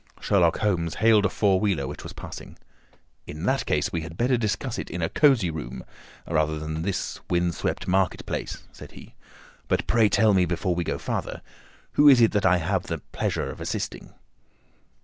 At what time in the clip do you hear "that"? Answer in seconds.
3.43-3.67, 12.31-12.47